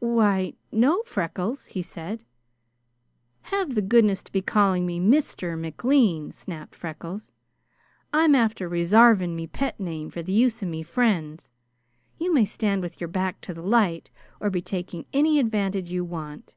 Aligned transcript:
"Why, 0.00 0.54
no, 0.72 1.04
Freckles," 1.06 1.66
he 1.66 1.80
said. 1.80 2.24
"Have 3.42 3.76
the 3.76 3.80
goodness 3.80 4.24
to 4.24 4.32
be 4.32 4.42
calling 4.42 4.84
me 4.86 4.98
Mister 4.98 5.56
McLean," 5.56 6.32
snapped 6.32 6.74
Freckles. 6.74 7.30
"I'm 8.12 8.34
after 8.34 8.68
resarvin' 8.68 9.36
me 9.36 9.46
pet 9.46 9.78
name 9.78 10.10
for 10.10 10.20
the 10.20 10.32
use 10.32 10.64
of 10.64 10.68
me 10.68 10.82
friends! 10.82 11.48
You 12.18 12.34
may 12.34 12.44
stand 12.44 12.82
with 12.82 13.00
your 13.00 13.06
back 13.06 13.40
to 13.42 13.54
the 13.54 13.62
light 13.62 14.10
or 14.40 14.50
be 14.50 14.60
taking 14.62 15.06
any 15.12 15.38
advantage 15.38 15.92
you 15.92 16.04
want." 16.04 16.56